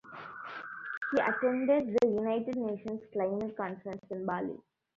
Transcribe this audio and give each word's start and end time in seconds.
He 1.11 1.19
attended 1.21 1.95
the 2.01 2.07
United 2.07 2.55
Nations 2.57 3.03
Climate 3.13 3.55
Conference 3.55 4.01
in 4.09 4.25
Bali. 4.25 4.57